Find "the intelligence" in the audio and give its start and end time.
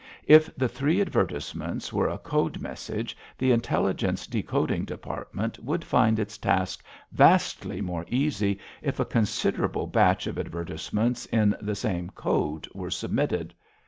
3.37-4.25